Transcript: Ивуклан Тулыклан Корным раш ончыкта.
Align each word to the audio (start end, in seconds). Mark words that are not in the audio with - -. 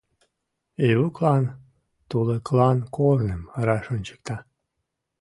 Ивуклан 0.89 1.43
Тулыклан 2.09 2.77
Корным 2.95 3.41
раш 3.65 3.85
ончыкта. 3.95 4.35